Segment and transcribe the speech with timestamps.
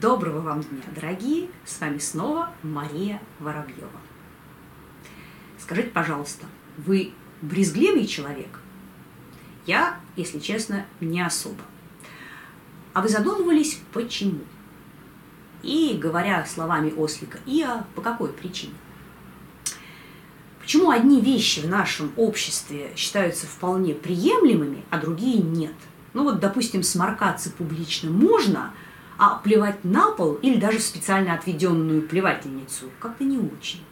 [0.00, 1.50] Доброго вам дня, дорогие!
[1.66, 4.00] С вами снова Мария Воробьева.
[5.58, 6.46] Скажите, пожалуйста,
[6.78, 8.60] вы брезгливый человек?
[9.66, 11.60] Я, если честно, не особо.
[12.94, 14.40] А вы задумывались, почему?
[15.62, 18.72] И, говоря словами ослика Иа, по какой причине?
[20.62, 25.74] Почему одни вещи в нашем обществе считаются вполне приемлемыми, а другие нет?
[26.14, 28.72] Ну вот, допустим, сморкаться публично можно,
[29.20, 33.84] а плевать на пол или даже в специально отведенную плевательницу как-то не очень.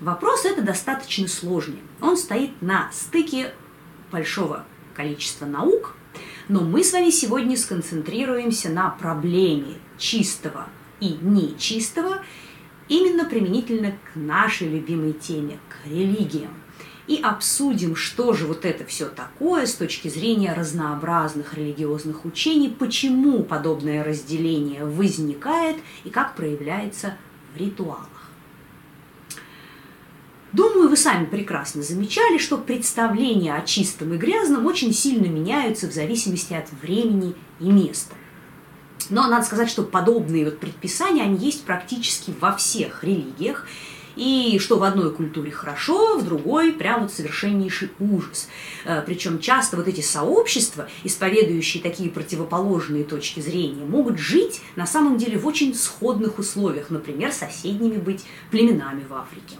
[0.00, 1.80] Вопрос это достаточно сложный.
[2.02, 3.54] Он стоит на стыке
[4.12, 5.96] большого количества наук,
[6.48, 10.66] но мы с вами сегодня сконцентрируемся на проблеме чистого
[11.00, 12.22] и нечистого,
[12.88, 16.52] именно применительно к нашей любимой теме, к религиям.
[17.06, 23.44] И обсудим, что же вот это все такое с точки зрения разнообразных религиозных учений, почему
[23.44, 27.16] подобное разделение возникает и как проявляется
[27.54, 28.08] в ритуалах.
[30.52, 35.92] Думаю, вы сами прекрасно замечали, что представления о чистом и грязном очень сильно меняются в
[35.92, 38.14] зависимости от времени и места.
[39.10, 43.66] Но надо сказать, что подобные вот предписания, они есть практически во всех религиях,
[44.16, 48.48] и что в одной культуре хорошо, в другой прям вот совершеннейший ужас.
[48.84, 55.18] Э, Причем часто вот эти сообщества, исповедующие такие противоположные точки зрения, могут жить на самом
[55.18, 59.56] деле в очень сходных условиях, например, соседними быть племенами в Африке.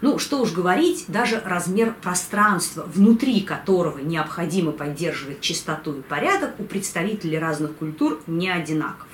[0.00, 6.64] Ну, что уж говорить, даже размер пространства, внутри которого необходимо поддерживать чистоту и порядок, у
[6.64, 9.08] представителей разных культур не одинаков.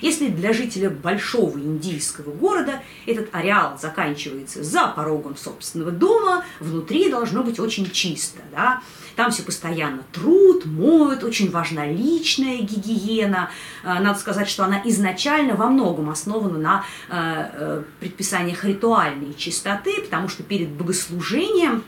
[0.00, 7.42] Если для жителя большого индийского города этот ареал заканчивается за порогом собственного дома, внутри должно
[7.42, 8.40] быть очень чисто.
[8.52, 8.82] Да?
[9.16, 13.50] Там все постоянно труд, моют, очень важна личная гигиена.
[13.82, 20.02] А, надо сказать, что она изначально во многом основана на э, э, предписаниях ритуальной чистоты,
[20.02, 21.82] потому что перед богослужением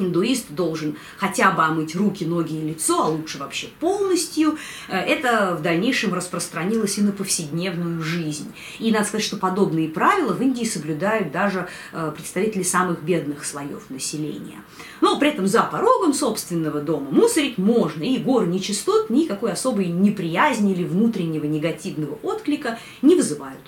[0.00, 4.56] индуист должен хотя бы омыть руки, ноги и лицо, а лучше вообще полностью.
[4.88, 8.52] Э, это в дальнейшем распространилось и на повседневную жизнь.
[8.78, 13.90] И надо сказать, что подобные правила в Индии соблюдают даже э, представители самых бедных слоев
[13.90, 14.62] населения.
[15.00, 20.72] Но при этом за порогом собственного дома мусорить можно, и горы нечистот никакой особой неприязни
[20.72, 23.60] или внутреннего негативного отклика не вызывают.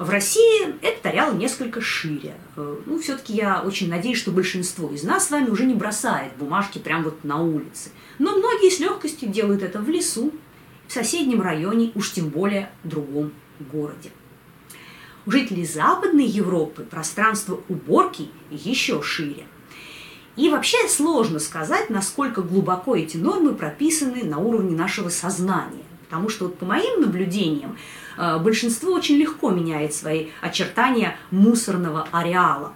[0.00, 2.32] В России этот ареал несколько шире.
[2.56, 6.32] Э, ну, все-таки я очень надеюсь, что большинство из нас с вами уже не бросает
[6.38, 7.90] бумажки прямо вот на улице.
[8.18, 10.32] Но многие с легкостью делают это в лесу,
[10.88, 13.32] в соседнем районе, уж тем более в другом
[13.70, 14.10] городе.
[15.26, 19.46] У жителей Западной Европы пространство уборки еще шире.
[20.34, 25.84] И вообще сложно сказать, насколько глубоко эти нормы прописаны на уровне нашего сознания.
[26.08, 27.76] Потому что вот по моим наблюдениям
[28.16, 32.72] большинство очень легко меняет свои очертания мусорного ареала.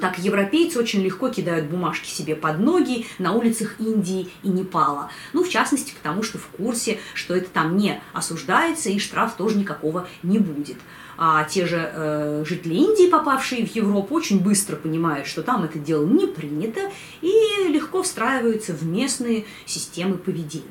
[0.00, 5.10] Так европейцы очень легко кидают бумажки себе под ноги на улицах Индии и Непала.
[5.32, 9.56] Ну, в частности, потому что в курсе, что это там не осуждается и штраф тоже
[9.56, 10.76] никакого не будет.
[11.16, 15.78] А те же э, жители Индии, попавшие в Европу, очень быстро понимают, что там это
[15.78, 16.80] дело не принято
[17.20, 20.64] и легко встраиваются в местные системы поведения.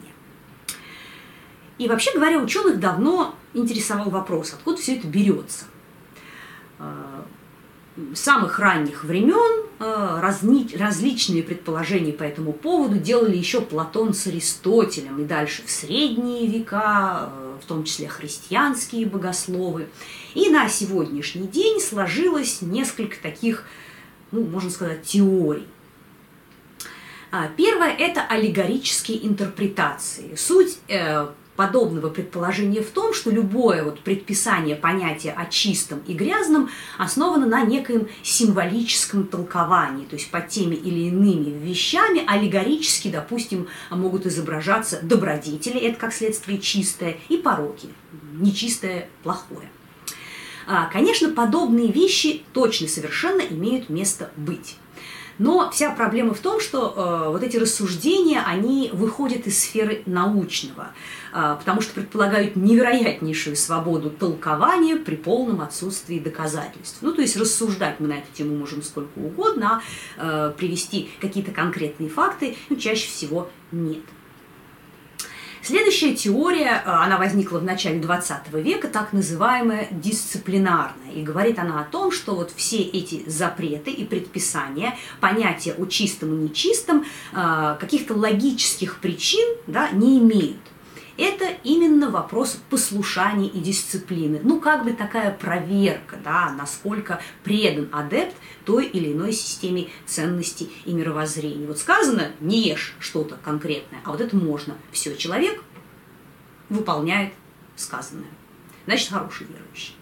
[1.77, 5.65] И вообще говоря, ученых давно интересовал вопрос, откуда все это берется.
[6.79, 7.23] Э,
[8.13, 14.27] с самых ранних времен э, разни, различные предположения по этому поводу делали еще Платон с
[14.27, 19.89] Аристотелем и дальше в средние века, э, в том числе христианские богословы.
[20.33, 23.65] И на сегодняшний день сложилось несколько таких,
[24.31, 25.67] ну, можно сказать, теорий.
[27.31, 30.35] А, первое– это аллегорические интерпретации.
[30.35, 30.79] Суть
[31.59, 37.63] подобного предположения в том, что любое вот предписание понятия о чистом и грязном основано на
[37.63, 45.81] некоем символическом толковании, то есть под теми или иными вещами аллегорически, допустим, могут изображаться добродетели,
[45.81, 47.89] это как следствие чистое, и пороки,
[48.35, 49.69] нечистое, плохое.
[50.65, 54.77] А, конечно, подобные вещи точно совершенно имеют место быть.
[55.39, 60.91] Но вся проблема в том, что э, вот эти рассуждения, они выходят из сферы научного,
[61.31, 66.99] потому что предполагают невероятнейшую свободу толкования при полном отсутствии доказательств.
[67.01, 69.81] Ну, то есть рассуждать мы на эту тему можем сколько угодно,
[70.17, 74.03] а э, привести какие-то конкретные факты, ну, чаще всего нет.
[75.61, 81.11] Следующая теория, э, она возникла в начале 20 века, так называемая дисциплинарная.
[81.13, 86.33] И говорит она о том, что вот все эти запреты и предписания, понятия о чистом
[86.33, 90.57] и нечистом, э, каких-то логических причин да, не имеют.
[91.19, 94.39] Это именно вопрос послушания и дисциплины.
[94.41, 100.93] Ну, как бы такая проверка, да, насколько предан адепт той или иной системе ценностей и
[100.93, 101.65] мировоззрений.
[101.65, 104.77] Вот сказано, не ешь что-то конкретное, а вот это можно.
[104.93, 105.61] Все, человек
[106.69, 107.33] выполняет
[107.75, 108.31] сказанное.
[108.85, 109.95] Значит, хороший верующий.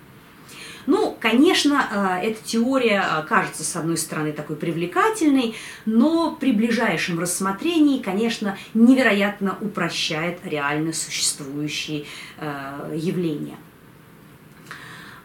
[0.88, 5.54] Ну, конечно, э, эта теория э, кажется, с одной стороны, такой привлекательной,
[5.86, 12.06] но при ближайшем рассмотрении, конечно, невероятно упрощает реально существующие
[12.38, 13.58] э, явления.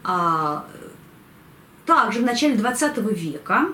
[0.03, 0.65] А,
[1.85, 3.67] также в начале 20 века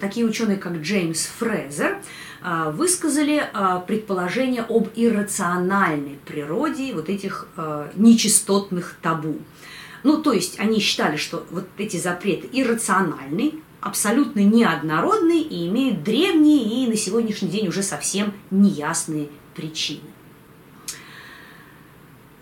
[0.00, 1.98] такие ученые, как Джеймс Фрезер,
[2.42, 3.46] высказали
[3.86, 7.46] предположение об иррациональной природе вот этих
[7.94, 9.38] нечистотных табу.
[10.04, 16.84] Ну, то есть они считали, что вот эти запреты иррациональны, абсолютно неоднородны и имеют древние
[16.84, 20.00] и на сегодняшний день уже совсем неясные причины.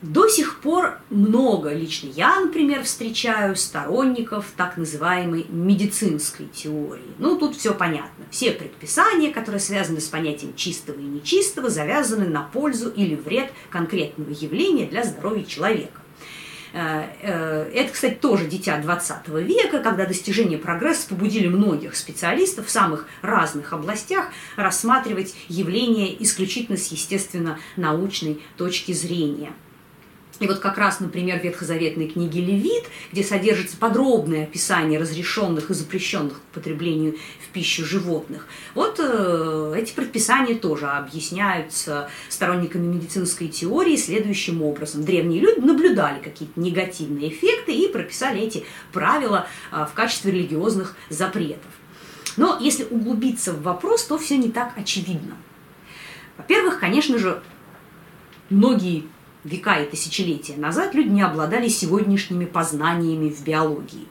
[0.03, 7.15] До сих пор много, лично я, например, встречаю сторонников так называемой медицинской теории.
[7.19, 8.25] Ну, тут все понятно.
[8.32, 14.31] Все предписания, которые связаны с понятием чистого и нечистого, завязаны на пользу или вред конкретного
[14.31, 16.02] явления для здоровья человека.
[16.73, 22.71] Э, э, это, кстати, тоже дитя 20 века, когда достижения прогресса побудили многих специалистов в
[22.71, 29.53] самых разных областях рассматривать явления исключительно с естественно-научной точки зрения.
[30.43, 35.75] И вот как раз, например, в ветхозаветной книге Левит, где содержится подробное описание разрешенных и
[35.75, 37.15] запрещенных к потреблению
[37.47, 45.05] в пищу животных, вот э, эти предписания тоже объясняются сторонниками медицинской теории следующим образом.
[45.05, 51.71] Древние люди наблюдали какие-то негативные эффекты и прописали эти правила э, в качестве религиозных запретов.
[52.37, 55.37] Но если углубиться в вопрос, то все не так очевидно.
[56.37, 57.41] Во-первых, конечно же,
[58.50, 59.05] многие
[59.44, 64.06] века и тысячелетия назад люди не обладали сегодняшними познаниями в биологии.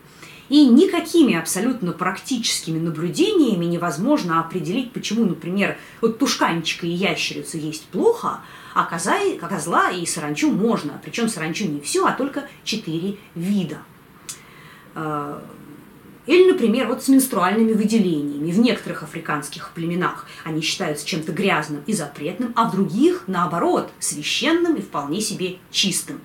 [0.50, 8.42] И никакими абсолютно практическими наблюдениями невозможно определить, почему, например, вот тушканчика и ящерицу есть плохо,
[8.74, 11.00] а коза, козла и саранчу можно.
[11.04, 13.78] Причем саранчу не все, а только четыре вида.
[16.32, 18.52] Или, например, вот с менструальными выделениями.
[18.52, 24.76] В некоторых африканских племенах они считаются чем-то грязным и запретным, а в других, наоборот, священным
[24.76, 26.22] и вполне себе чистым.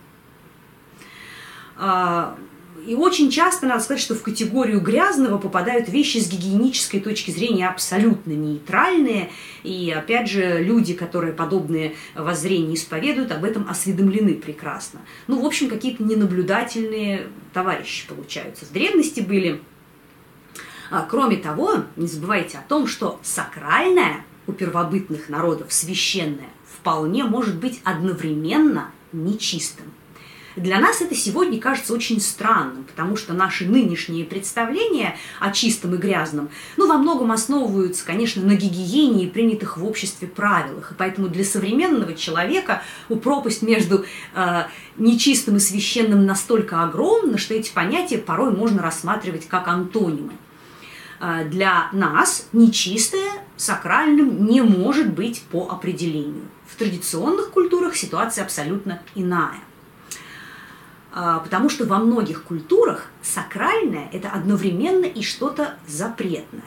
[1.77, 2.39] А,
[2.87, 7.69] и очень часто, надо сказать, что в категорию грязного попадают вещи с гигиенической точки зрения
[7.69, 9.31] абсолютно нейтральные.
[9.65, 15.01] И, опять же, люди, которые подобные воззрения исповедуют, об этом осведомлены прекрасно.
[15.27, 18.67] Ну, в общем, какие-то ненаблюдательные товарищи получаются.
[18.67, 19.61] В древности были
[21.09, 27.81] кроме того, не забывайте о том, что сакральное у первобытных народов, священное, вполне может быть
[27.85, 29.93] одновременно нечистым.
[30.57, 35.99] Для нас это сегодня кажется очень странным, потому что наши нынешние представления о чистом и
[35.99, 36.49] грязном,
[36.79, 40.93] ну, во многом основываются, конечно, на гигиене и принятых в обществе правилах.
[40.93, 44.63] И поэтому для современного человека у пропасть между э,
[44.97, 50.33] нечистым и священным настолько огромна, что эти понятия порой можно рассматривать как антонимы.
[51.21, 56.45] Э, для нас нечистое сакральным не может быть по определению.
[56.67, 59.61] В традиционных культурах ситуация абсолютно иная.
[61.15, 66.63] Э, потому что во многих культурах сакральное– это одновременно и что-то запретное.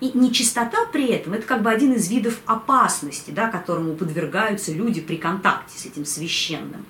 [0.00, 5.02] И нечистота при этом– это как бы один из видов опасности, да, которому подвергаются люди
[5.02, 6.86] при контакте с этим священным.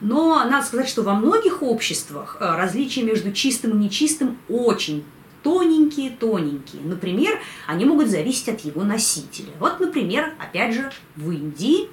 [0.00, 5.04] Но надо сказать, что во многих обществах э, различие между чистым и нечистым очень
[5.44, 6.82] тоненькие-тоненькие.
[6.82, 9.52] Например, они могут зависеть от его носителя.
[9.60, 11.90] Вот, например, опять же, в Индии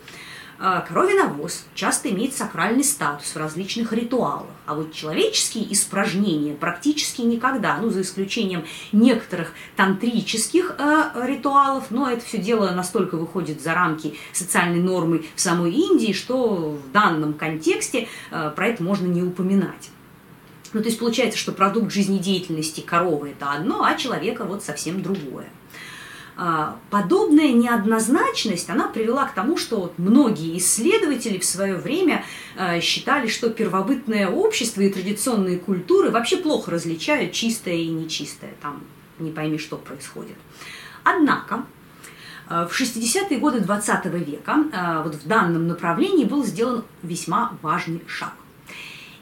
[0.58, 7.22] э, коровий навоз часто имеет сакральный статус в различных ритуалах, а вот человеческие испражнения практически
[7.22, 13.74] никогда, ну, за исключением некоторых тантрических э, ритуалов, но это все дело настолько выходит за
[13.74, 19.22] рамки социальной нормы в самой Индии, что в данном контексте э, про это можно не
[19.22, 19.90] упоминать.
[20.74, 25.50] Ну, то есть получается, что продукт жизнедеятельности коровы– это одно, а человека вот совсем другое.
[26.38, 32.24] А, подобная неоднозначность, она привела к тому, что многие исследователи в свое время
[32.58, 38.54] а, считали, что первобытное общество и традиционные культуры вообще плохо различают чистое и нечистое.
[38.62, 38.82] Там
[39.20, 40.38] не пойми, что происходит.
[41.04, 41.66] Однако,
[42.48, 48.34] а, в 60-е годы 20 века вот в данном направлении был сделан весьма важный шаг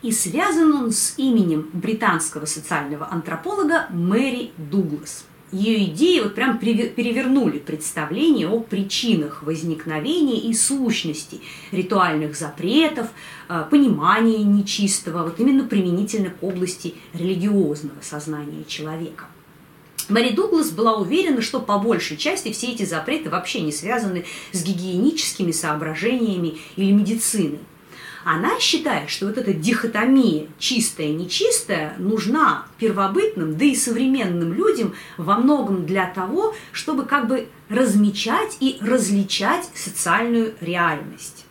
[0.01, 5.25] и связан он с именем британского социального антрополога Мэри Дуглас.
[5.51, 11.41] ее идеи вот прям перевернули представление о причинах возникновения и сущности
[11.71, 13.07] ритуальных запретов,
[13.49, 19.25] э, понимания нечистого, вот именно применительно к области религиозного сознания человека.
[20.09, 24.63] Мэри Дуглас была уверена, что по большей части все эти запреты вообще не связаны с
[24.63, 27.59] гигиеническими соображениями или медициной.
[28.23, 35.85] Она считает, что вот эта дихотомия чистая-нечистая нужна первобытным, да и современным людям во многом
[35.85, 41.45] для того, чтобы как бы размечать и различать социальную реальность.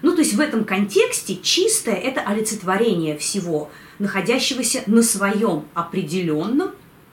[0.00, 6.72] Ну, то есть в этом контексте чистое– это олицетворение всего, находящегося на своем определенном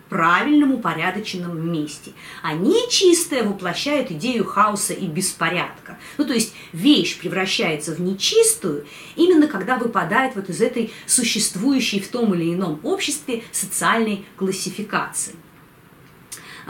[0.09, 2.11] правильном, упорядоченном месте.
[2.41, 5.97] А нечистое воплощает идею хаоса и беспорядка.
[6.17, 8.85] Ну, то есть вещь превращается в нечистую
[9.15, 15.35] именно когда выпадает вот из этой существующей в том или ином обществе социальной классификации.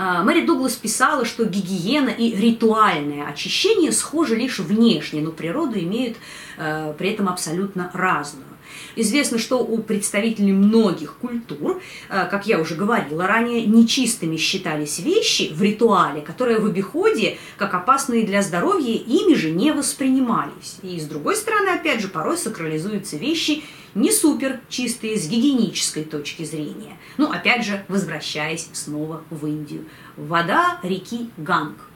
[0.02, 6.18] А, Мэри Дуглас писала, что гигиена и ритуальное очищение схожи лишь внешне, но природу имеют
[6.58, 8.49] э, при этом абсолютно разную.
[8.96, 15.52] Известно, что у представителей многих культур, э, как я уже говорила ранее, нечистыми считались вещи
[15.54, 20.78] в ритуале, которые в обиходе, как опасные для здоровья, ими же не воспринимались.
[20.82, 23.64] И с другой стороны, опять же, порой сакрализуются вещи
[23.96, 26.98] не супер чистые с гигиенической точки зрения.
[27.18, 29.86] Ну, опять же, возвращаясь снова в Индию.
[30.16, 31.89] Вода реки Ганг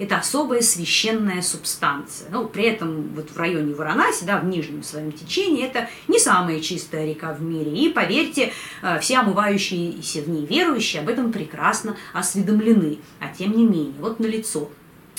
[0.00, 2.28] это особая священная субстанция.
[2.30, 6.60] Ну, при этом вот в районе Варанаси, да, в нижнем своем течении, это не самая
[6.60, 7.70] чистая река в мире.
[7.76, 12.98] И, поверьте, э, все омывающиеся в ней верующие об этом прекрасно осведомлены.
[13.20, 14.70] А тем не менее, вот налицо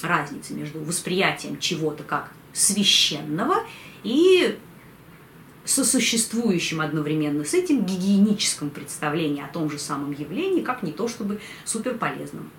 [0.01, 3.57] разница между восприятием чего-то как священного
[4.03, 4.57] и
[5.63, 11.39] сосуществующим одновременно с этим гигиеническим представлением о том же самом явлении, как не то чтобы
[11.65, 12.49] суперполезным.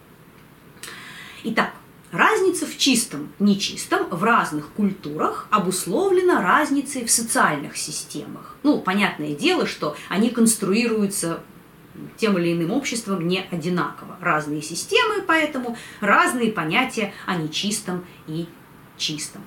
[1.43, 1.73] Итак,
[2.13, 8.55] Разница в чистом, нечистом в разных культурах обусловлена разницей в социальных системах.
[8.63, 11.41] Ну, понятное дело, что они конструируются
[12.19, 14.19] тем или иным обществом не одинаково.
[14.21, 18.47] Разные системы, поэтому разные понятия о нечистом и
[18.99, 19.41] чистом.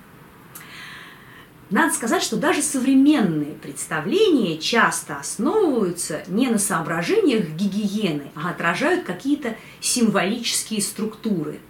[1.69, 9.55] Надо сказать, что даже современные представления часто основываются не на соображениях гигиены, а отражают какие-то
[9.81, 11.59] символические структуры–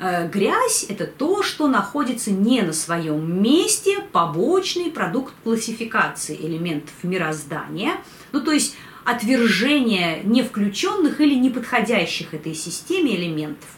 [0.00, 7.96] грязь– это то, что находится не на своем месте, побочный продукт классификации элементов мироздания,
[8.32, 13.68] ну то есть отвержение не включенных или не подходящих этой системе элементов.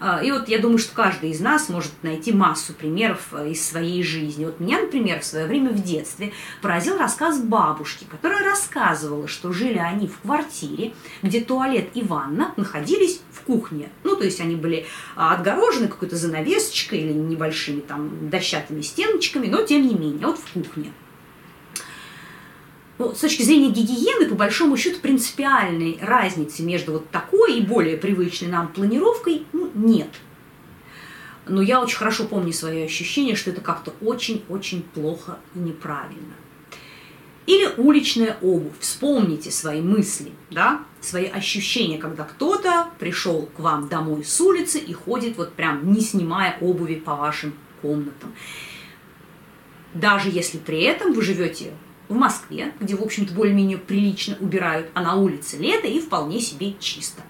[0.00, 3.66] А, и вот я думаю, что каждый из нас может найти массу примеров э, из
[3.66, 4.44] своей жизни.
[4.44, 9.78] Вот меня, например, в свое время в детстве поразил рассказ бабушки, которая рассказывала, что жили
[9.78, 13.88] они в квартире, где туалет и ванна находились в кухне.
[14.04, 14.86] Ну, то есть они были
[15.16, 20.52] а, отгорожены какой-то занавесочкой или небольшими там дощатыми стеночками, но тем не менее, вот в
[20.52, 20.92] кухне.
[22.98, 27.96] Ну, с точки зрения гигиены, по большому счету, принципиальной разницы между вот такой и более
[27.96, 30.08] привычной нам планировкой ну, нет.
[31.46, 36.34] Но я очень хорошо помню свое ощущение, что это как-то очень-очень плохо и неправильно.
[37.46, 38.74] Или уличная обувь.
[38.80, 44.92] Вспомните свои мысли, да, свои ощущения, когда кто-то пришел к вам домой с улицы и
[44.92, 48.34] ходит вот прям не снимая обуви по вашим комнатам.
[49.94, 51.72] Даже если при этом вы живете
[52.08, 56.74] в Москве, где, в общем-то, более-менее прилично убирают, а на улице лето и вполне себе
[56.78, 57.22] чисто.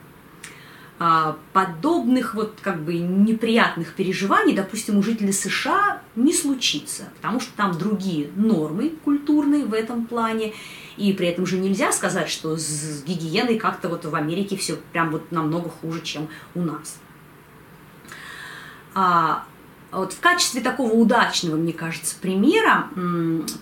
[1.01, 7.53] А, подобных вот как бы неприятных переживаний, допустим, у жителей США не случится, потому что
[7.57, 10.55] там другие нормы культурные в этом плане,
[10.97, 15.11] и при этом же нельзя сказать, что с гигиеной как-то вот в Америке все прям
[15.11, 16.99] вот намного хуже, чем у нас.
[19.91, 22.89] А, вот в качестве такого удачного, мне кажется, примера,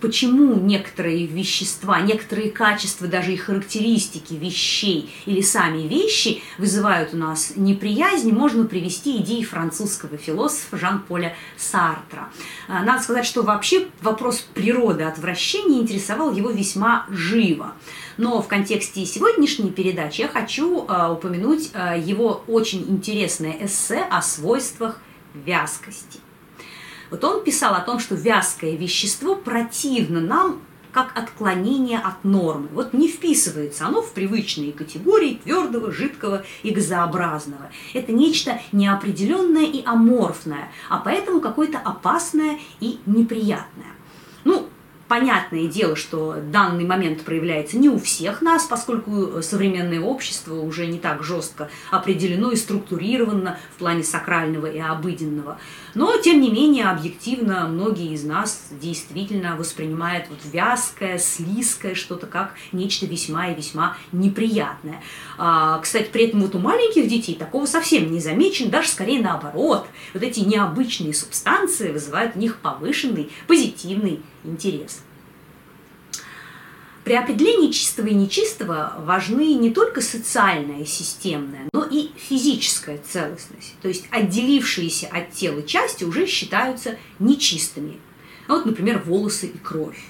[0.01, 7.53] почему некоторые вещества, некоторые качества, даже и характеристики вещей или сами вещи вызывают у нас
[7.55, 12.29] неприязнь, можно привести идеи французского философа Жан-Поля Сартра.
[12.67, 17.75] А, надо сказать, что вообще вопрос природы отвращения интересовал его весьма живо.
[18.17, 25.01] Но в контексте сегодняшней передачи я хочу э, упомянуть его очень интересное эссе о свойствах
[25.45, 26.21] вязкости.
[27.11, 30.61] Вот он писал о том, что вязкое вещество противно нам
[30.97, 32.69] как отклонение от нормы.
[32.73, 37.71] Вот не вписывается оно в привычные категории твердого, жидкого и газообразного.
[37.93, 43.93] Это нечто неопределенное и аморфное, а поэтому какое-то опасное и неприятное.
[44.45, 44.71] Ну,
[45.09, 50.99] Понятное дело, что данный момент проявляется не у всех нас, поскольку современное общество уже не
[50.99, 55.59] так жестко определено и структурировано в плане сакрального и обыденного.
[55.95, 62.55] Но, тем не менее, объективно многие из нас действительно воспринимают вот вязкое, слизкое что-то как
[62.73, 65.01] нечто весьма и весьма неприятное.
[65.39, 69.87] А, кстати, при этом вот у маленьких детей такого совсем не замечено, даже скорее наоборот.
[70.15, 75.03] Вот эти необычные субстанции вызывают в них повышенный позитивный интерес.
[77.07, 83.75] При определении чистого и нечистого важны не только социальная и системная, но и физическая целостность.
[83.81, 87.99] То есть отделившиеся от тела части уже считаются нечистыми.
[88.49, 90.03] Вот, например, волосы и кровь.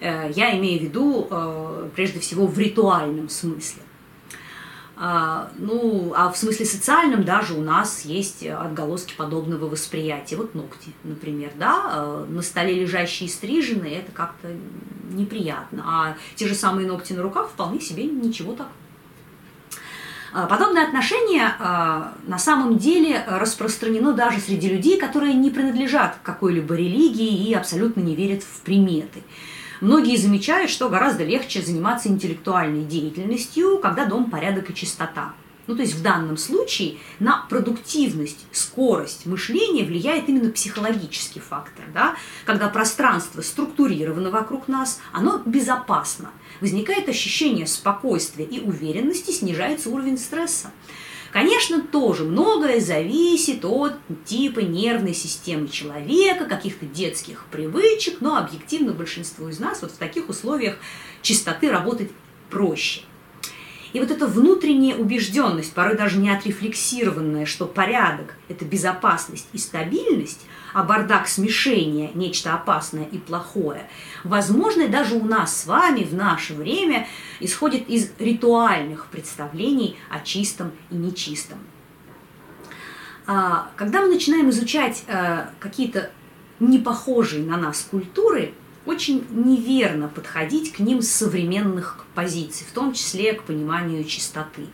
[0.00, 3.82] Э, я имею в виду э, прежде всего в ритуальном смысле.
[4.98, 10.36] А, ну, а в смысле социальном даже у нас есть отголоски подобного восприятия.
[10.36, 14.48] Вот ногти, например, да, э, на столе лежащие стриженные, это как-то
[15.10, 15.84] неприятно.
[15.86, 18.68] А те же самые ногти на руках вполне себе ничего так.
[20.32, 26.74] А, подобное отношение а, на самом деле распространено даже среди людей, которые не принадлежат какой-либо
[26.74, 29.22] религии и абсолютно не верят в приметы.
[29.80, 35.34] Многие замечают, что гораздо легче заниматься интеллектуальной деятельностью, когда дом порядок и чистота.
[35.66, 41.84] Ну, то есть в данном случае на продуктивность, скорость мышления влияет именно психологический фактор.
[41.92, 42.14] Да?
[42.44, 46.30] Когда пространство структурировано вокруг нас, оно безопасно.
[46.60, 50.70] Возникает ощущение спокойствия и уверенности, снижается уровень стресса.
[51.36, 53.92] Конечно, тоже многое зависит от
[54.24, 60.30] типа нервной системы человека, каких-то детских привычек, но объективно большинству из нас вот в таких
[60.30, 60.78] условиях
[61.20, 62.10] чистоты работать
[62.48, 63.02] проще–
[63.92, 70.46] и вот эта внутренняя убежденность, порой даже не отрефлексированная, что порядок– это безопасность и стабильность,
[70.72, 73.88] а бардак– смешение, нечто опасное и плохое,
[74.24, 77.06] возможно, даже у нас с вами в наше время
[77.40, 81.58] исходит из ритуальных представлений о чистом и нечистом.
[83.26, 86.10] А, когда мы начинаем изучать э, какие-то
[86.60, 88.52] непохожие на нас культуры–
[88.86, 94.66] очень неверно подходить к ним с современных позиций, в том числе к пониманию чистоты.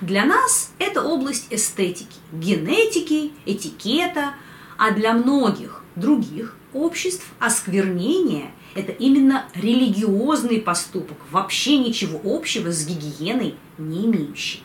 [0.00, 4.34] Для нас это область эстетики, генетики, этикета,
[4.76, 13.54] а для многих других обществ осквернение– это именно религиозный поступок, вообще ничего общего с гигиеной
[13.78, 14.62] не имеющий.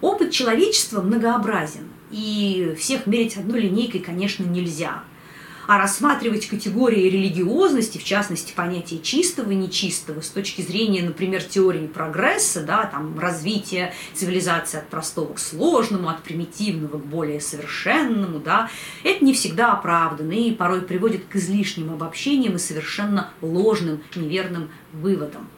[0.00, 5.04] Опыт человечества многообразен, и всех мерить одной линейкой, конечно, нельзя–
[5.68, 11.86] а рассматривать категории религиозности, в частности, понятие чистого и нечистого, с точки зрения, например, теории
[11.86, 18.70] прогресса, да, там, развития цивилизации от простого к сложному, от примитивного к более совершенному, да,
[19.04, 25.50] это не всегда оправданно и порой приводит к излишним обобщениям и совершенно ложным, неверным выводам.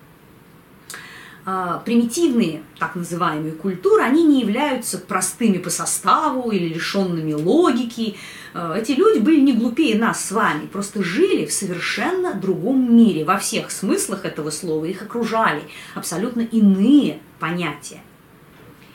[1.46, 8.16] А, примитивные, так называемые культуры, они не являются простыми по составу или лишенными логики.
[8.52, 13.24] А, эти люди были не глупее нас с вами, просто жили в совершенно другом мире.
[13.24, 15.62] Во всех смыслах этого слова их окружали
[15.94, 18.02] абсолютно иные понятия.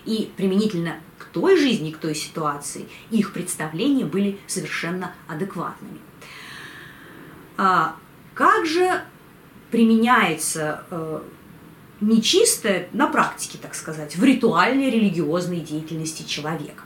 [0.05, 5.99] И применительно к той жизни, к той ситуации, их представления были совершенно адекватными.
[7.57, 7.95] А
[8.33, 9.01] как же
[9.71, 11.21] применяется э,
[12.01, 16.84] нечистое на практике, так сказать, в ритуальной религиозной деятельности человека.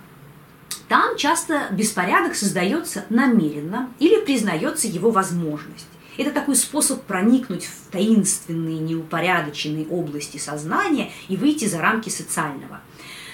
[0.90, 5.86] Там часто беспорядок создается намеренно или признается его возможность.
[6.18, 12.82] Это такой способ проникнуть в таинственные, неупорядоченные области сознания и выйти за рамки социального.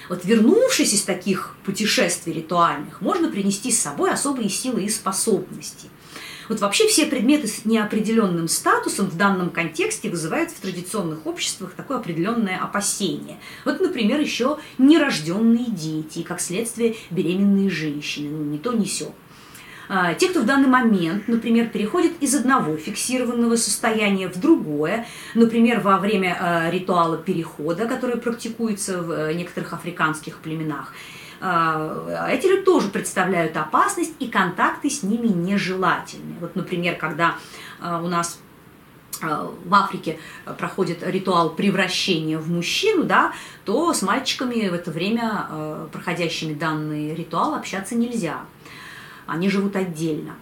[0.10, 5.90] Вот вернувшись из таких путешествий ритуальных, можно принести с собой особые силы и способности.
[6.50, 11.98] Вот вообще все предметы с неопределенным статусом в данном контексте вызывают в традиционных обществах такое
[11.98, 13.38] определенное опасение.
[13.64, 19.14] Вот, например, еще нерожденные дети, как следствие беременные женщины, ну не то, не сё.
[19.88, 25.06] А, те, кто в данный момент, например, переходит из одного фиксированного состояния в другое,
[25.36, 30.94] например, во время а, ритуала перехода, который практикуется в э, некоторых африканских племенах,
[31.40, 36.36] эти люди тоже представляют опасность, и контакты с ними нежелательны.
[36.40, 37.36] Вот, например, когда
[37.80, 38.40] а, у нас
[39.22, 40.20] а, в Африке
[40.58, 43.34] проходит ритуал превращения в мужчину, да,
[43.66, 48.42] то с мальчиками в это время, проходящими данный ритуал, общаться нельзя.
[49.28, 50.36] Они живут отдельно.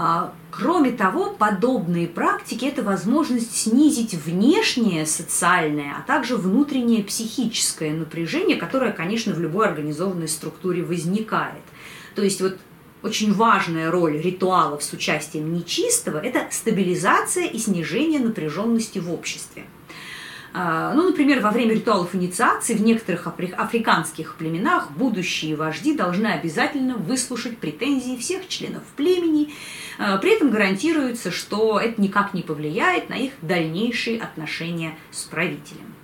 [0.00, 8.56] А, кроме того, подобные практики– это возможность снизить внешнее социальное, а также внутреннее психическое напряжение,
[8.56, 11.64] которое, конечно, в любой организованной структуре возникает.
[12.14, 12.58] То есть вот
[13.02, 19.64] очень важная роль ритуалов с участием нечистого– это стабилизация и снижение напряженности в обществе.
[20.54, 26.96] А, ну, например, во время ритуалов инициации в некоторых африканских племенах будущие вожди должны обязательно
[26.96, 29.52] выслушать претензии всех членов племени.
[29.98, 35.94] А, при этом гарантируется, что это никак не повлияет на их дальнейшие отношения с правителем.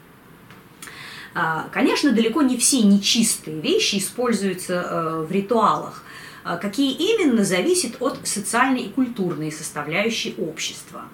[1.35, 6.05] А, конечно, далеко не все нечистые вещи используются э, в ритуалах.
[6.45, 11.05] А, какие именно, зависит от социальной и культурной составляющей общества.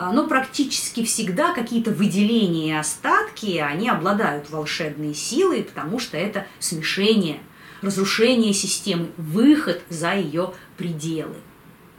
[0.00, 6.46] А, но практически всегда какие-то выделения и остатки, они обладают волшебной силой, потому что это
[6.58, 7.40] смешение,
[7.82, 11.36] разрушение системы, выход за ее пределы,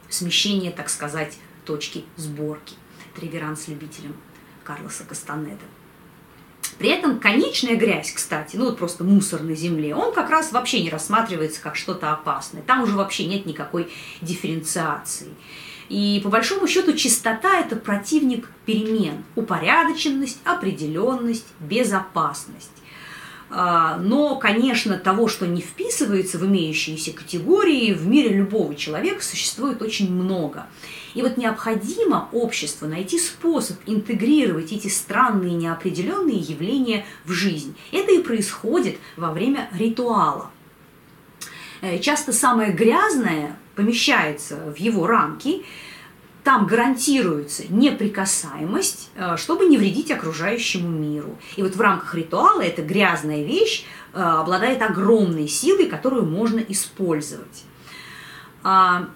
[0.08, 2.74] смещение, так сказать, точки сборки.
[3.14, 4.16] Это реверанс любителям
[4.64, 5.62] Карлоса Кастанеда.
[6.78, 10.82] При этом конечная грязь, кстати, ну вот просто мусор на земле, он как раз вообще
[10.82, 12.62] не рассматривается как что-то опасное.
[12.62, 15.28] Там уже вообще нет никакой дифференциации.
[15.92, 22.70] И по большому счету чистота– это противник перемен, упорядоченность, определенность, безопасность.
[23.50, 29.82] А, но, конечно, того, что не вписывается в имеющиеся категории, в мире любого человека существует
[29.82, 30.66] очень много.
[31.12, 37.76] И вот необходимо обществу найти способ интегрировать эти странные неопределенные явления в жизнь.
[37.92, 40.50] Это и происходит во время ритуала.
[41.82, 45.64] Э, часто самое грязное помещается в его рамки,
[46.44, 51.38] там гарантируется неприкасаемость, э, чтобы не вредить окружающему миру.
[51.56, 57.64] И вот в рамках ритуала эта грязная вещь э, обладает огромной силой, которую можно использовать.
[58.64, 59.08] А,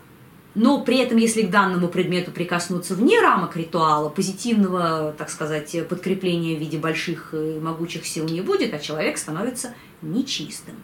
[0.55, 6.57] но при этом, если к данному предмету прикоснуться вне рамок ритуала, позитивного, так сказать, подкрепления
[6.57, 10.77] в виде больших и могучих сил не будет, а человек становится нечистым.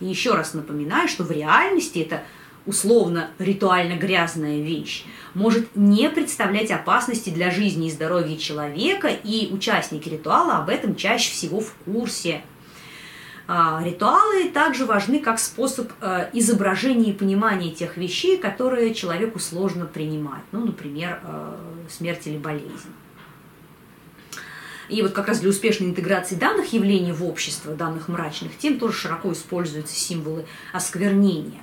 [0.00, 2.22] И еще раз напоминаю, что в реальности это
[2.66, 10.08] условно ритуально грязная вещь может не представлять опасности для жизни и здоровья человека, и участники
[10.08, 12.42] ритуала об этом чаще всего в курсе–
[13.48, 19.84] а, ритуалы также важны как способ э, изображения и понимания тех вещей, которые человеку сложно
[19.84, 20.42] принимать.
[20.52, 21.56] Ну, например, э,
[21.90, 22.92] смерть или болезнь.
[24.88, 28.96] И вот как раз для успешной интеграции данных явлений в общество, данных мрачных тем, тоже
[28.96, 31.60] широко используются символы осквернения.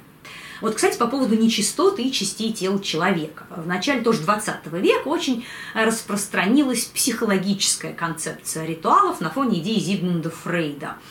[0.61, 3.45] Вот, кстати, по поводу нечистоты и частей тела человека.
[3.49, 10.95] В начале тоже 20 века очень распространилась психологическая концепция ритуалов на фоне идеи Зигмунда Фрейда–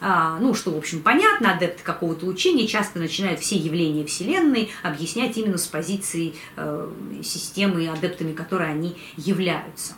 [0.00, 5.58] ну, что, в общем, понятно, адепты какого-то учения часто начинают все явления Вселенной объяснять именно
[5.58, 6.90] с позиции э,
[7.22, 9.94] системы, адептами которой они являются.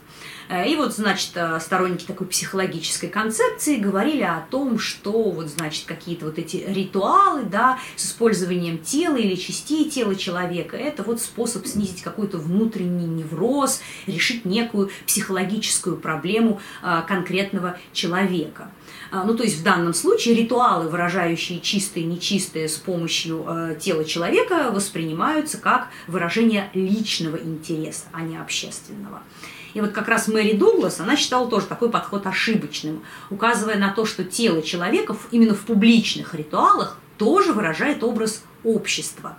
[0.49, 5.87] Э, и вот, значит, э, сторонники такой психологической концепции говорили о том, что вот, значит,
[5.87, 11.67] какие-то вот эти ритуалы, да, с использованием тела или частей тела человека, это вот способ
[11.67, 16.61] снизить какой-то внутренний невроз, решить некую психологическую проблему
[17.07, 18.71] конкретного человека.
[19.13, 23.77] А, ну, то есть в данном случае ритуалы, выражающие чистое и нечистое с помощью э,
[23.79, 29.23] тела человека, воспринимаются как выражение личного интереса, а не общественного.
[29.75, 34.07] И вот как раз Мэри Дуглас, она считала тоже такой подход ошибочным, указывая на то,
[34.07, 39.37] что тело человека именно в публичных ритуалах тоже выражает образ общества.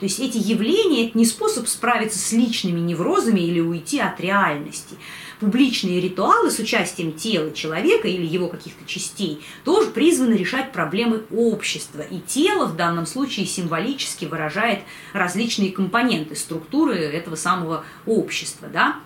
[0.00, 4.96] То есть эти явления– это не способ справиться с личными неврозами или уйти от реальности
[5.42, 12.02] публичные ритуалы с участием тела человека или его каких-то частей тоже призваны решать проблемы общества.
[12.02, 18.68] И тело в данном случае символически выражает различные компоненты структуры этого самого общества.
[18.72, 19.00] Да?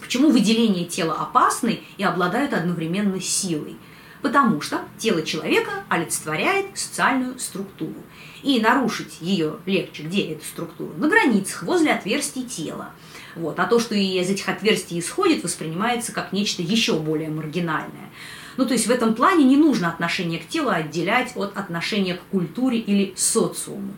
[0.00, 3.76] Почему выделение тела опасны и обладают одновременно силой?
[4.22, 8.02] Потому что тело человека олицетворяет социальную структуру.
[8.42, 10.94] И нарушить ее легче, где эта структура?
[10.94, 12.92] На границах, возле отверстий тела.
[13.38, 13.58] Вот.
[13.58, 18.10] А то, что из этих отверстий исходит, воспринимается как нечто еще более маргинальное.
[18.56, 22.22] Ну, то есть в этом плане не нужно отношение к телу отделять от отношения к
[22.30, 23.94] культуре или социуму.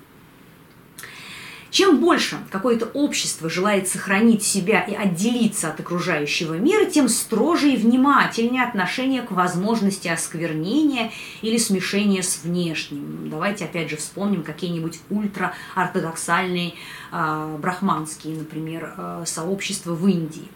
[1.70, 7.76] Чем больше какое-то общество желает сохранить себя и отделиться от окружающего мира, тем строже и
[7.76, 13.30] внимательнее отношение к возможности осквернения или смешения с внешним.
[13.30, 16.74] Давайте опять же вспомним какие-нибудь ультраортодоксальные
[17.12, 20.48] э, брахманские, например, э, сообщества в Индии.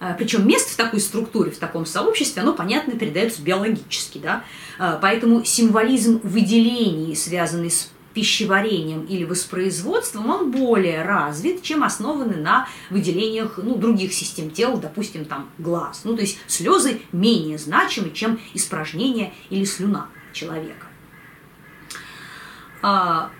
[0.00, 4.18] Э, Причем место в такой структуре, в таком сообществе, оно, понятно, передается биологически.
[4.18, 4.42] Да?
[4.78, 13.58] Поэтому символизм выделений, связанный с пищеварением или воспроизводством, он более развит, чем основаны на выделениях
[13.58, 16.00] ну, других систем тела, допустим, там глаз.
[16.04, 20.86] Ну, то есть слезы менее значимы, чем испражнение или слюна человека.
[22.80, 23.30] А,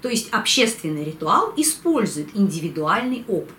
[0.00, 3.56] То есть общественный ритуал использует индивидуальный опыт,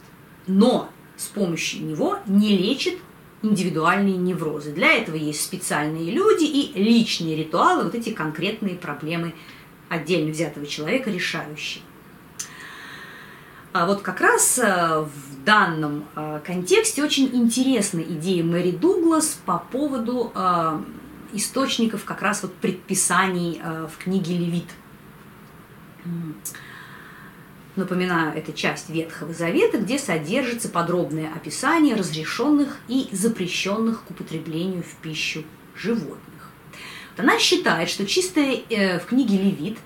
[0.47, 2.97] но с помощью него не лечит
[3.43, 4.71] индивидуальные неврозы.
[4.71, 9.33] Для этого есть специальные люди и личные ритуалы, вот эти конкретные проблемы
[9.89, 11.83] отдельно взятого человека решающие.
[13.71, 19.59] А вот как раз э, в данном э, контексте очень интересна идея Мэри Дуглас по
[19.59, 20.81] поводу э,
[21.33, 24.65] источников как раз вот предписаний в книге Левит.
[27.75, 34.95] Напоминаю, это часть Ветхого Завета, где содержится подробное описание разрешенных и запрещенных к употреблению в
[35.03, 35.43] пищу
[35.75, 36.28] животных.
[37.19, 38.61] Она считает, что чистое
[38.99, 39.77] в книге Левит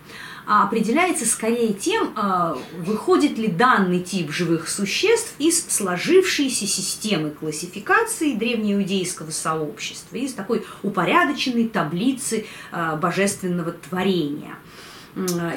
[0.45, 8.33] а определяется скорее тем, а, выходит ли данный тип живых существ из сложившейся системы классификации
[8.33, 14.55] древнеиудейского сообщества, из такой упорядоченной таблицы а, божественного творения.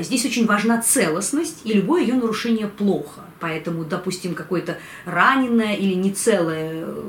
[0.01, 3.23] Здесь очень важна целостность, и любое ее нарушение плохо.
[3.41, 7.03] Поэтому, допустим, какое-то раненое или нецелое э,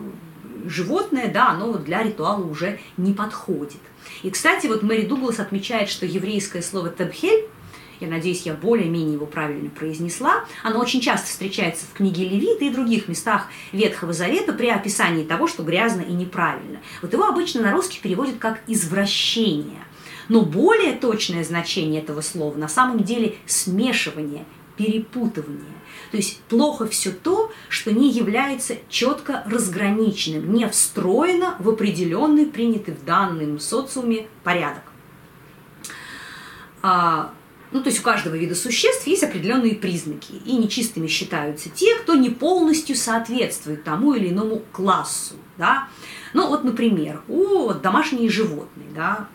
[0.70, 3.82] животное, да, оно для ритуала уже не подходит.
[4.24, 7.46] И, кстати, вот Мэри Дуглас отмечает, что еврейское слово «табхель»
[8.00, 12.70] я надеюсь, я более-менее его правильно произнесла, оно очень часто встречается в книге Левита и
[12.70, 16.80] других местах Ветхого Завета при описании того, что грязно и неправильно.
[17.02, 19.84] Вот его обычно на русский переводят как «извращение».
[20.30, 24.44] Но более точное значение этого слова на самом деле смешивание,
[24.76, 25.77] перепутывание.
[26.12, 32.94] То есть плохо все то, что не является четко разграниченным, не встроено в определенный принятый
[32.94, 34.84] в данном социуме порядок.
[36.82, 37.34] А,
[37.72, 42.16] ну, то есть у каждого вида существ есть определенные признаки, и нечистыми считаются те, кто
[42.16, 45.90] не полностью соответствует тому или иному классу, да.
[46.38, 49.28] Ну, вот, например, у домашние животные, да,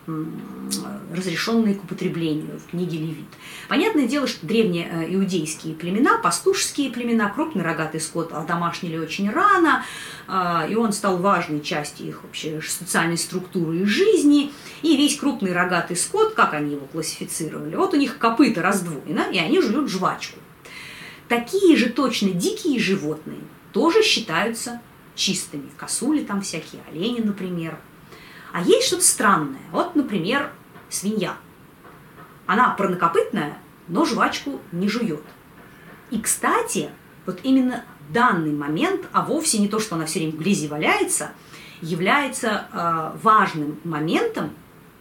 [1.13, 3.27] разрешенные к употреблению в книге Левит.
[3.67, 9.83] Понятное дело, что древние э, иудейские племена, пастушеские племена, крупный рогатый скот домашнили очень рано,
[10.27, 14.53] а, и он стал важной частью их вообще социальной структуры и жизни.
[14.81, 19.39] И весь крупный рогатый скот, как они его классифицировали, вот у них копыта раздвоено, и
[19.39, 20.39] они жуют жвачку.
[21.27, 23.41] Такие же точно дикие животные
[23.73, 24.79] тоже считаются
[25.15, 25.69] чистыми.
[25.77, 27.77] Косули там всякие, олени, например.
[28.51, 29.61] А есть что-то странное.
[29.71, 30.51] Вот, например,
[30.89, 31.35] свинья.
[32.45, 35.23] Она парнокопытная, но жвачку не жует.
[36.11, 36.89] И, кстати,
[37.25, 41.31] вот именно данный момент, а вовсе не то, что она все время в грязи валяется,
[41.81, 44.51] является э, важным моментом,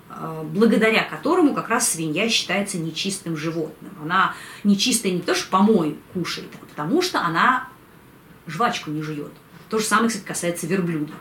[0.08, 3.92] э, благодаря которому как раз свинья считается нечистым животным.
[4.02, 7.68] Она нечистая не то, что помой кушает, а потому что она
[8.46, 9.32] жвачку не жует.
[9.72, 11.14] То же самое, кстати, касается верблюда.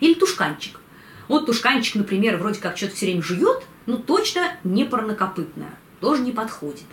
[0.00, 0.80] Или тушканчик.
[1.28, 6.32] Вот тушканчик, например, вроде как что-то все время жует, но точно не парнокопытная, тоже не
[6.32, 6.86] подходит.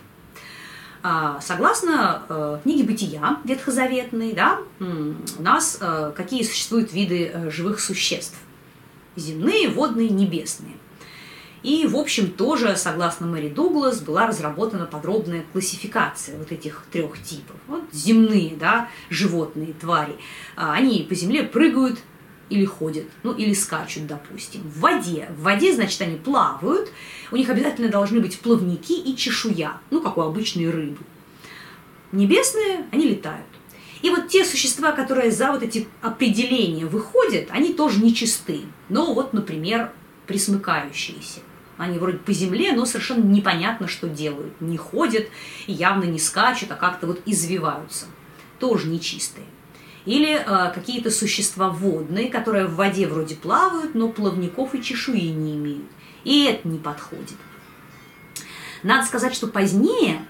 [1.02, 7.80] А, согласно э, книге «Бытия» ветхозаветной, да, у нас э, какие существуют виды э, живых
[7.80, 8.36] существ?
[9.16, 10.76] Земные, водные, небесные.
[11.62, 17.56] И, в общем, тоже, согласно Мэри Дуглас, была разработана подробная классификация вот этих трех типов.
[17.66, 20.16] Вот земные, да, животные, твари.
[20.56, 21.98] А, они по земле прыгают
[22.48, 24.62] или ходят, ну или скачут, допустим.
[24.62, 25.28] В воде.
[25.36, 26.90] В воде, значит, они плавают.
[27.30, 31.00] У них обязательно должны быть плавники и чешуя, ну, как у обычной рыбы.
[32.12, 33.44] Небесные, они летают.
[34.00, 38.62] И вот те существа, которые за вот эти определения выходят, они тоже нечисты.
[38.88, 39.90] Но вот, например,
[40.26, 41.40] присмыкающиеся.
[41.78, 44.60] Они вроде по земле, но совершенно непонятно, что делают.
[44.60, 45.28] Не ходят
[45.66, 48.06] явно не скачут, а как-то вот извиваются.
[48.58, 49.46] Тоже нечистые.
[50.04, 55.56] Или э, какие-то существа водные, которые в воде вроде плавают, но плавников и чешуи не
[55.56, 55.88] имеют.
[56.24, 57.36] И это не подходит.
[58.82, 60.26] Надо сказать, что позднее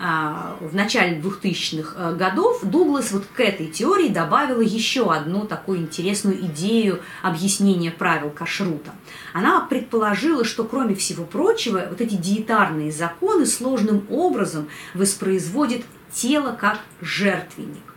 [0.00, 6.40] в начале 2000-х э, годов Дуглас вот к этой теории добавила еще одну такую интересную
[6.46, 8.92] идею объяснения правил кашрута.
[9.34, 16.80] Она предположила, что кроме всего прочего, вот эти диетарные законы сложным образом воспроизводят тело как
[17.02, 17.94] жертвенник.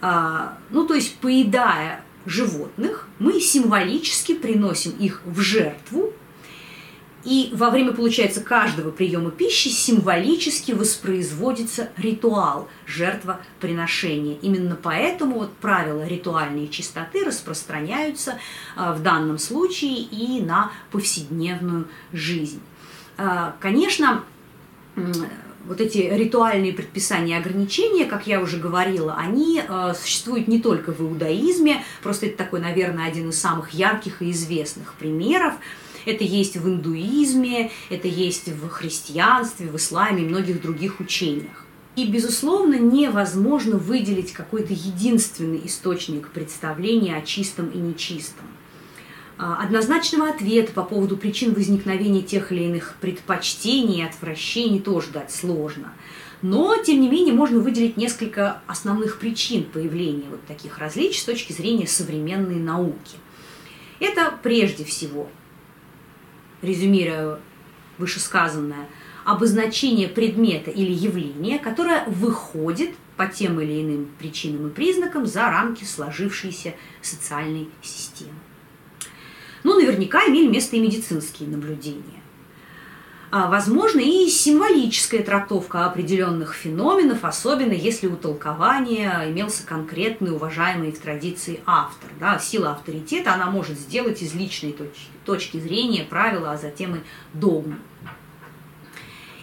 [0.00, 6.12] А, ну, то есть, поедая животных, мы символически приносим их в жертву
[7.26, 14.38] и во время, получается, каждого приема пищи символически воспроизводится ритуал жертвоприношения.
[14.42, 18.38] Именно поэтому вот правила ритуальной чистоты распространяются
[18.76, 22.62] а, в данном случае и на повседневную жизнь.
[23.18, 24.22] А, конечно,
[25.66, 30.92] вот эти ритуальные предписания и ограничения, как я уже говорила, они э, существуют не только
[30.92, 35.54] в иудаизме, просто это такой, наверное, один из самых ярких и известных примеров.
[36.06, 41.66] Это есть в индуизме, это есть в христианстве, в исламе и многих других учениях.
[41.96, 48.46] И, безусловно, невозможно выделить какой-то единственный источник представления о чистом и нечистом.
[49.38, 55.32] А, однозначного ответа по поводу причин возникновения тех или иных предпочтений и отвращений тоже дать
[55.32, 55.92] сложно.
[56.40, 61.52] Но, тем не менее, можно выделить несколько основных причин появления вот таких различий с точки
[61.52, 63.16] зрения современной науки.
[63.98, 65.28] Это прежде всего,
[66.62, 67.38] резюмируя
[67.98, 68.88] вышесказанное,
[69.24, 75.84] обозначение предмета или явления, которое выходит по тем или иным причинам и признакам за рамки
[75.84, 78.34] сложившейся социальной системы.
[79.64, 82.15] Ну, наверняка имели место и медицинские наблюдения.
[83.32, 91.00] А, возможно, и символическая трактовка определенных феноменов, особенно если у толкования имелся конкретный, уважаемый в
[91.00, 92.08] традиции автор.
[92.20, 97.00] Да, сила авторитета она может сделать из личной точки, точки зрения правила, а затем и
[97.34, 97.76] догму.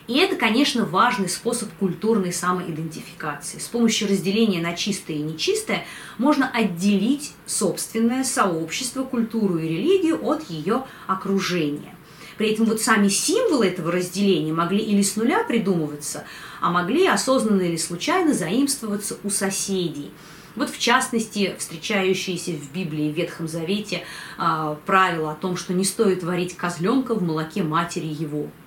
[0.07, 3.59] И это, конечно, важный способ культурной самоидентификации.
[3.59, 5.85] С помощью разделения на чистое и нечистое
[6.17, 11.95] можно отделить собственное сообщество, культуру и религию от ее окружения.
[12.37, 16.25] При этом вот сами символы этого разделения могли или с нуля придумываться,
[16.61, 20.11] а могли осознанно или случайно заимствоваться у соседей.
[20.55, 24.03] Вот в частности, встречающиеся в Библии в Ветхом Завете
[24.37, 28.47] э, правило о том, что не стоит варить козленка в молоке матери его–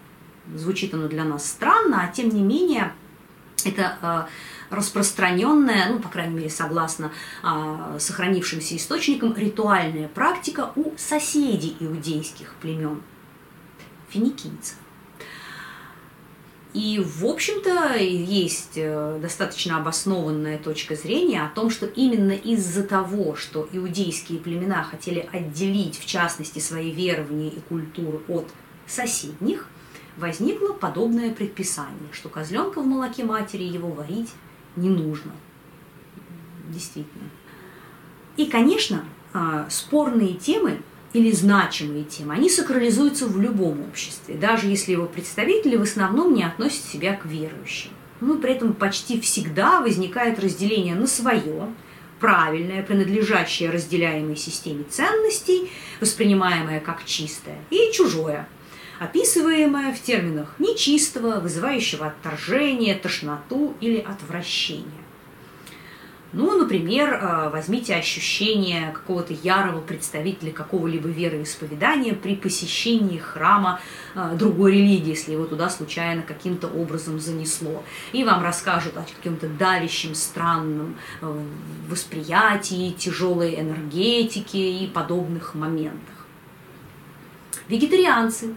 [0.55, 2.93] Звучит оно для нас странно, а тем не менее
[3.65, 7.11] это э, распространенная, ну, по крайней мере, согласно
[7.43, 13.03] э, сохранившимся источникам, ритуальная практика у соседей иудейских племен,
[14.17, 14.77] финикийцев.
[16.73, 23.35] И, в общем-то, есть э, достаточно обоснованная точка зрения о том, что именно из-за того,
[23.35, 28.49] что иудейские племена хотели отделить, в частности, свои верования и культуру от
[28.87, 29.69] соседних,
[30.19, 34.33] возникло подобное предписание, что козленка в молоке матери его варить
[34.77, 35.33] не нужно.
[36.69, 37.31] Действительно.
[38.37, 39.03] И, конечно,
[39.33, 40.83] а, спорные темы
[41.17, 46.45] или значимые темы, они сакрализуются в любом обществе, даже если его представители в основном не
[46.45, 47.91] относят себя к верующим.
[48.21, 51.69] Но при этом почти всегда возникает разделение на свое,
[52.21, 55.71] правильное, принадлежащее разделяемой системе ценностей,
[56.03, 58.47] воспринимаемое как чистое, и чужое,
[58.99, 65.06] описываемое в терминах нечистого, вызывающего отторжение, тошноту или отвращение.
[66.33, 73.81] Ну, например, э, возьмите ощущение какого-то ярого представителя какого-либо вероисповедания при посещении храма
[74.15, 77.85] э, другой религии, если его туда случайно каким-то образом занесло.
[78.13, 81.41] И вам расскажут о каком-то давящем, странном э,
[81.89, 86.27] восприятии, тяжелой энергетике и подобных моментах.
[87.69, 88.57] Вегетарианцы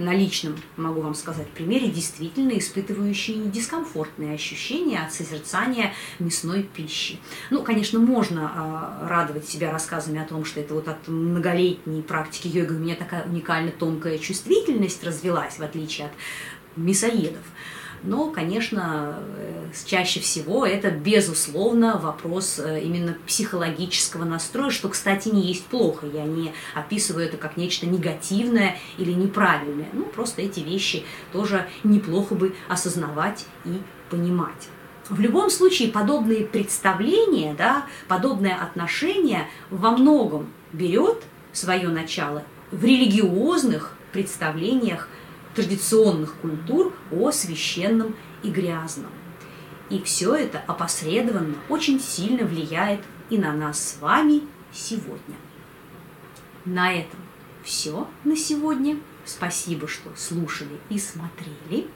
[0.00, 7.18] на личном, могу вам сказать, примере, действительно испытывающие дискомфортные ощущения от созерцания мясной пищи.
[7.50, 12.48] Ну, конечно, можно э, радовать себя рассказами о том, что это вот от многолетней практики
[12.48, 16.12] йоги у меня такая уникально тонкая чувствительность развелась, в отличие от
[16.76, 17.44] мясоедов.
[18.02, 25.42] Но, конечно, э, чаще всего это, безусловно, вопрос э, именно психологического настроя, что, кстати, не
[25.42, 26.06] есть плохо.
[26.06, 29.88] Я не описываю это как нечто негативное или неправильное.
[29.92, 34.68] Ну, просто эти вещи тоже неплохо бы осознавать и понимать.
[35.10, 43.94] В любом случае, подобные представления, да, подобное отношение во многом берет свое начало в религиозных
[44.12, 45.08] представлениях
[45.54, 49.10] традиционных культур о священном и грязном.
[49.88, 55.36] И все это опосредованно очень сильно влияет и на нас с вами сегодня.
[56.64, 57.20] На этом
[57.64, 58.98] все на сегодня.
[59.24, 61.88] Спасибо, что слушали и смотрели.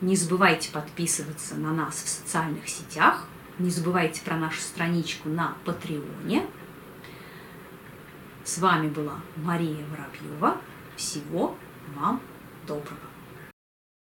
[0.00, 3.26] Не забывайте подписываться на нас в социальных сетях.
[3.58, 6.46] Не забывайте про нашу страничку на Патреоне.
[8.44, 10.58] С вами была Мария Воробьева.
[10.96, 11.56] Всего
[11.94, 12.20] вам
[12.66, 13.11] доброго.